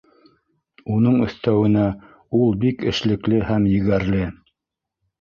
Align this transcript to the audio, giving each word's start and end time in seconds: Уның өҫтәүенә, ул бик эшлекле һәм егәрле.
Уның 0.95 1.19
өҫтәүенә, 1.25 1.85
ул 2.41 2.59
бик 2.65 2.83
эшлекле 2.95 3.45
һәм 3.53 3.71
егәрле. 3.79 4.29